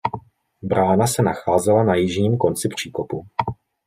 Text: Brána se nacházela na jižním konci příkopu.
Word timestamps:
Brána 0.61 1.07
se 1.07 1.21
nacházela 1.23 1.83
na 1.83 1.95
jižním 1.95 2.37
konci 2.37 2.69
příkopu. 2.75 3.27